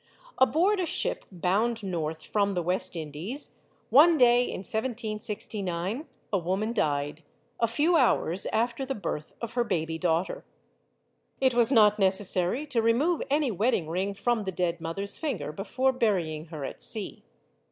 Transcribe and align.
Aboard 0.39 0.79
a 0.79 0.85
ship 0.87 1.25
bound 1.31 1.83
north 1.83 2.23
from 2.23 2.55
the 2.55 2.63
West 2.63 2.95
Indies, 2.95 3.51
one 3.91 4.17
day 4.17 4.41
in 4.45 4.61
1 4.61 4.63
769, 4.63 6.07
a 6.33 6.37
woman 6.39 6.73
died, 6.73 7.21
a 7.59 7.67
few 7.67 7.95
hours 7.95 8.47
after 8.47 8.83
the 8.83 8.95
birth 8.95 9.35
of 9.41 9.53
her 9.53 9.63
baby 9.63 9.99
daughter. 9.99 10.43
It 11.39 11.53
was 11.53 11.71
not 11.71 11.99
necessary 11.99 12.65
to 12.65 12.81
remove 12.81 13.21
any 13.29 13.51
wedding 13.51 13.87
ring 13.87 14.15
from 14.15 14.43
the 14.45 14.51
dead 14.51 14.81
mother's 14.81 15.17
finger 15.17 15.51
before 15.51 15.91
burying 15.91 16.45
her 16.45 16.65
at 16.65 16.81
sea. 16.81 17.23